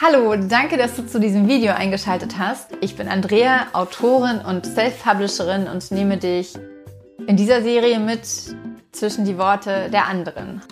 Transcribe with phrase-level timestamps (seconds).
[0.00, 2.72] Hallo, danke, dass du zu diesem Video eingeschaltet hast.
[2.80, 6.54] Ich bin Andrea, Autorin und Self-Publisherin und nehme dich
[7.28, 8.26] in dieser Serie mit
[8.90, 10.62] zwischen die Worte der anderen.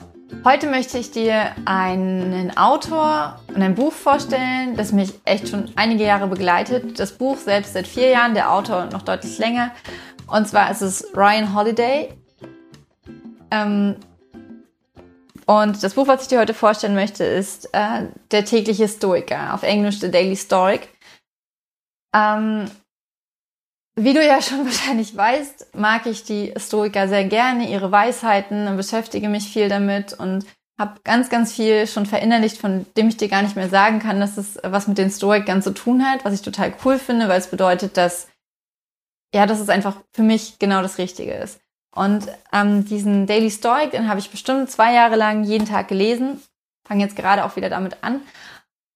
[0.45, 6.02] Heute möchte ich dir einen Autor und ein Buch vorstellen, das mich echt schon einige
[6.02, 6.98] Jahre begleitet.
[6.98, 9.70] Das Buch selbst seit vier Jahren, der Autor noch deutlich länger.
[10.27, 12.09] Und zwar ist es Ryan Holiday.
[13.52, 13.95] Ähm,
[15.46, 19.62] und das Buch, was ich dir heute vorstellen möchte, ist äh, Der tägliche Stoiker, auf
[19.62, 20.89] Englisch The Daily Stoic.
[22.14, 22.71] Ähm,
[23.96, 29.29] wie du ja schon wahrscheinlich weißt, mag ich die Stoiker sehr gerne, ihre Weisheiten, beschäftige
[29.29, 30.46] mich viel damit und
[30.79, 34.20] habe ganz, ganz viel schon verinnerlicht, von dem ich dir gar nicht mehr sagen kann,
[34.20, 37.39] dass es was mit den Stoikern zu tun hat, was ich total cool finde, weil
[37.39, 38.28] es bedeutet, dass
[39.34, 41.59] ja, dass es einfach für mich genau das Richtige ist.
[41.95, 46.42] Und ähm, diesen Daily Stoic, den habe ich bestimmt zwei Jahre lang jeden Tag gelesen.
[46.87, 48.23] Fange jetzt gerade auch wieder damit an.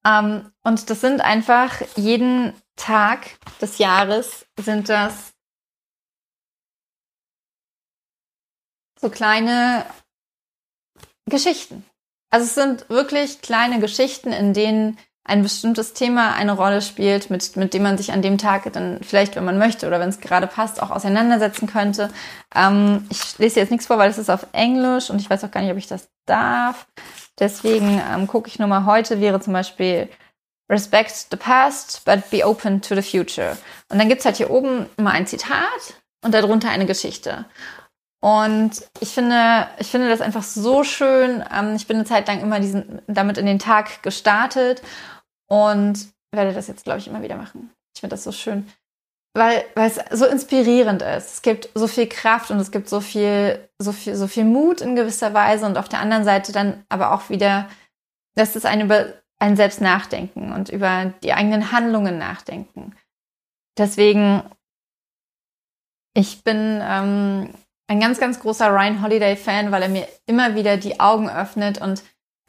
[0.07, 5.33] Ähm, und das sind einfach jeden Tag des Jahres sind das
[9.01, 9.87] so kleine
[11.29, 11.85] Geschichten.
[12.31, 17.57] Also es sind wirklich kleine Geschichten, in denen ein bestimmtes Thema eine Rolle spielt, mit,
[17.57, 20.21] mit dem man sich an dem Tag dann vielleicht, wenn man möchte oder wenn es
[20.21, 22.11] gerade passt, auch auseinandersetzen könnte.
[22.55, 25.51] Ähm, ich lese jetzt nichts vor, weil es ist auf Englisch und ich weiß auch
[25.51, 26.87] gar nicht, ob ich das darf.
[27.41, 30.09] Deswegen ähm, gucke ich nur mal heute, wäre zum Beispiel
[30.71, 33.57] Respect the past, but be open to the future.
[33.89, 37.47] Und dann gibt's halt hier oben immer ein Zitat und darunter eine Geschichte.
[38.21, 41.45] Und ich finde, ich finde das einfach so schön.
[41.53, 44.83] Ähm, ich bin eine Zeit lang immer diesen, damit in den Tag gestartet
[45.49, 47.71] und werde das jetzt, glaube ich, immer wieder machen.
[47.95, 48.67] Ich finde das so schön,
[49.35, 51.35] weil, weil es so inspirierend ist.
[51.35, 54.81] Es gibt so viel Kraft und es gibt so viel, so viel, so viel Mut
[54.81, 57.69] in gewisser Weise und auf der anderen Seite dann aber auch wieder,
[58.35, 62.95] dass es einen über ein selbst nachdenken und über die eigenen Handlungen nachdenken.
[63.77, 64.43] Deswegen,
[66.15, 67.51] ich bin ähm,
[67.89, 71.81] ein ganz, ganz großer Ryan Holiday Fan, weil er mir immer wieder die Augen öffnet
[71.81, 72.03] und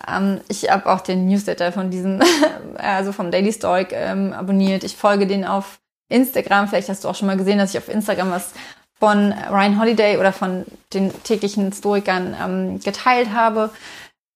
[0.05, 2.21] ähm, ich habe auch den Newsletter von diesem,
[2.75, 4.83] also vom Daily Stoic ähm, abonniert.
[4.83, 6.67] Ich folge den auf Instagram.
[6.67, 8.53] Vielleicht hast du auch schon mal gesehen, dass ich auf Instagram was
[8.99, 13.71] von Ryan Holiday oder von den täglichen Stoikern ähm, geteilt habe.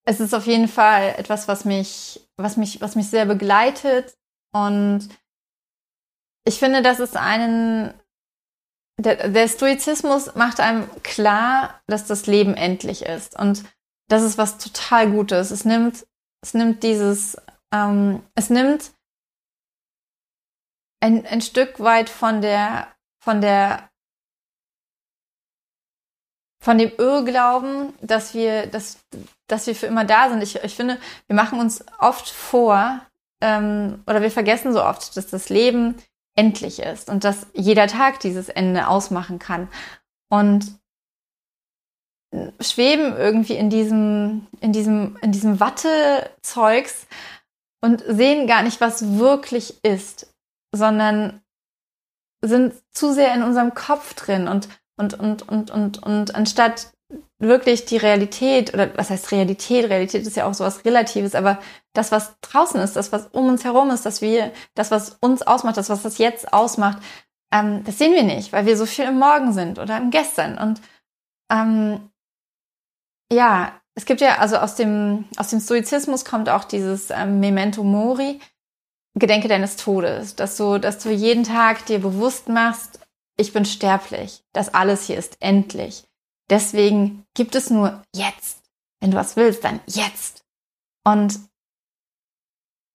[0.05, 4.13] Es ist auf jeden Fall etwas, was mich, was mich, was mich sehr begleitet
[4.53, 5.09] und
[6.43, 7.93] ich finde, dass es einen
[8.97, 13.39] der, der Stoizismus macht einem klar, dass das Leben endlich ist.
[13.39, 13.63] Und
[14.11, 15.51] das ist was total Gutes.
[15.51, 16.05] Es nimmt,
[16.43, 17.37] es nimmt dieses,
[17.73, 18.91] ähm, es nimmt
[21.01, 22.87] ein, ein Stück weit von der,
[23.23, 23.89] von der,
[26.61, 28.99] von dem Irrglauben, dass wir, dass,
[29.47, 30.43] dass wir für immer da sind.
[30.43, 32.99] Ich, ich finde, wir machen uns oft vor,
[33.41, 35.95] ähm, oder wir vergessen so oft, dass das Leben
[36.37, 39.69] endlich ist und dass jeder Tag dieses Ende ausmachen kann.
[40.29, 40.80] Und
[42.59, 47.07] schweben irgendwie in diesem, in diesem, in diesem Wattezeugs
[47.81, 50.33] und sehen gar nicht, was wirklich ist,
[50.73, 51.41] sondern
[52.43, 56.91] sind zu sehr in unserem Kopf drin und, und, und, und, und, und anstatt
[57.39, 59.89] wirklich die Realität, oder was heißt Realität?
[59.89, 61.59] Realität ist ja auch sowas Relatives, aber
[61.93, 65.41] das, was draußen ist, das, was um uns herum ist, dass wir, das, was uns
[65.41, 66.99] ausmacht, das, was das jetzt ausmacht,
[67.51, 70.57] ähm, das sehen wir nicht, weil wir so viel im Morgen sind oder im Gestern.
[70.57, 70.81] Und
[71.51, 72.10] ähm,
[73.31, 77.83] ja, es gibt ja, also aus dem, aus dem Stoizismus kommt auch dieses ähm, Memento
[77.83, 78.39] Mori,
[79.15, 82.99] Gedenke deines Todes, dass du, dass du jeden Tag dir bewusst machst,
[83.37, 86.05] ich bin sterblich, das alles hier ist endlich
[86.51, 88.61] Deswegen gibt es nur jetzt.
[88.99, 90.43] Wenn du was willst, dann jetzt.
[91.05, 91.39] Und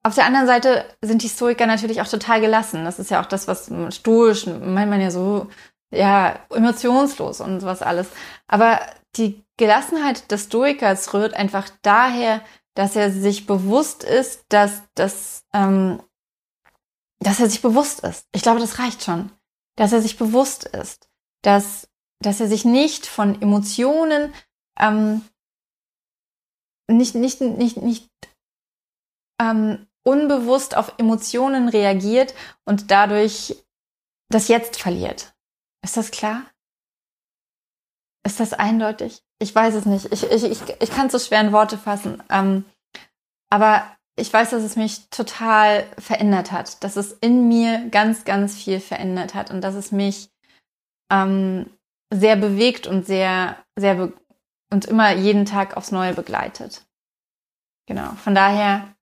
[0.04, 2.84] auf der anderen Seite sind die Stoiker natürlich auch total gelassen.
[2.84, 5.48] Das ist ja auch das, was stoisch, meint man ja so,
[5.90, 8.08] ja, emotionslos und sowas alles.
[8.46, 8.80] Aber
[9.16, 12.42] die Gelassenheit des Stoikers rührt einfach daher,
[12.74, 16.02] dass er sich bewusst ist, dass das, ähm,
[17.20, 18.26] dass er sich bewusst ist.
[18.32, 19.30] Ich glaube, das reicht schon.
[19.76, 21.08] Dass er sich bewusst ist,
[21.42, 21.88] dass
[22.20, 24.32] dass er sich nicht von Emotionen
[24.78, 25.22] ähm,
[26.88, 28.10] nicht nicht nicht nicht
[29.40, 32.34] ähm, unbewusst auf Emotionen reagiert
[32.64, 33.56] und dadurch
[34.30, 35.35] das Jetzt verliert.
[35.86, 36.42] Ist das klar?
[38.26, 39.22] Ist das eindeutig?
[39.38, 40.12] Ich weiß es nicht.
[40.12, 42.20] Ich, ich, ich, ich kann es so schwer in Worte fassen.
[42.28, 42.64] Ähm,
[43.50, 43.86] aber
[44.16, 48.80] ich weiß, dass es mich total verändert hat, dass es in mir ganz, ganz viel
[48.80, 50.28] verändert hat und dass es mich
[51.12, 51.70] ähm,
[52.12, 54.12] sehr bewegt und sehr, sehr be
[54.72, 56.84] und immer jeden Tag aufs Neue begleitet.
[57.86, 58.10] Genau.
[58.24, 58.96] Von daher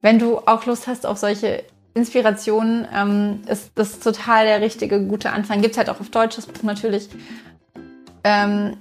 [0.00, 1.64] wenn du auch Lust hast auf solche
[1.96, 5.62] Inspirationen, ähm, ist das total der richtige, gute Anfang.
[5.62, 7.08] Gibt es halt auch auf Deutsch das Buch natürlich.
[8.22, 8.76] Ähm,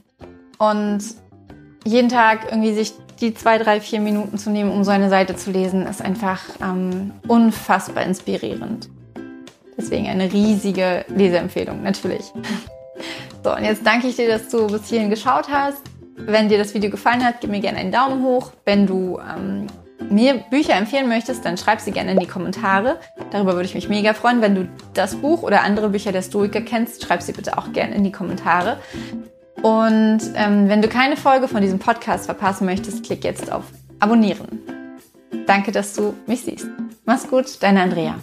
[0.57, 0.99] und
[1.85, 5.35] jeden Tag irgendwie sich die zwei, drei, vier Minuten zu nehmen, um so eine Seite
[5.35, 8.89] zu lesen, ist einfach ähm, unfassbar inspirierend.
[9.77, 12.31] Deswegen eine riesige Leseempfehlung, natürlich.
[13.43, 15.77] So, und jetzt danke ich dir, dass du bis hierhin geschaut hast.
[16.15, 18.53] Wenn dir das Video gefallen hat, gib mir gerne einen Daumen hoch.
[18.65, 19.67] Wenn du ähm,
[20.09, 22.99] mir Bücher empfehlen möchtest, dann schreib sie gerne in die Kommentare.
[23.31, 24.41] Darüber würde ich mich mega freuen.
[24.41, 27.95] Wenn du das Buch oder andere Bücher der Stoiker kennst, schreib sie bitte auch gerne
[27.95, 28.77] in die Kommentare.
[29.61, 33.63] Und ähm, wenn du keine Folge von diesem Podcast verpassen möchtest, klick jetzt auf
[33.99, 34.59] Abonnieren.
[35.47, 36.67] Danke, dass du mich siehst.
[37.05, 38.15] Mach's gut, deine Andrea.